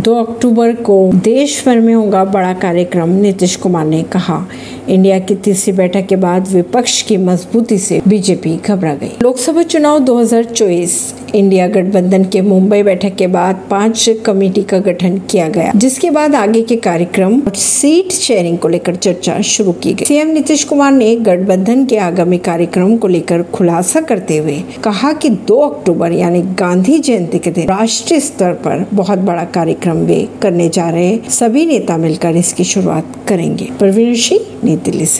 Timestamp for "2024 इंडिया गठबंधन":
9.98-12.24